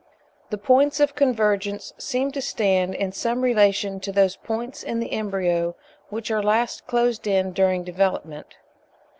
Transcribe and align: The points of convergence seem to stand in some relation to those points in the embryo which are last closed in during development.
The 0.49 0.57
points 0.57 0.99
of 0.99 1.13
convergence 1.13 1.93
seem 1.99 2.31
to 2.31 2.41
stand 2.41 2.95
in 2.95 3.11
some 3.11 3.41
relation 3.43 3.99
to 3.99 4.11
those 4.11 4.35
points 4.35 4.81
in 4.81 4.99
the 4.99 5.11
embryo 5.11 5.75
which 6.09 6.31
are 6.31 6.41
last 6.41 6.87
closed 6.87 7.27
in 7.27 7.51
during 7.53 7.83
development. 7.83 8.55